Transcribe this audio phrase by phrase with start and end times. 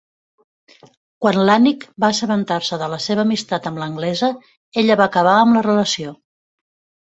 [1.25, 4.33] Quan l'Annick va assabentar-se de la seva amistat amb l'anglesa,
[4.85, 6.19] ella va acabar amb la relació.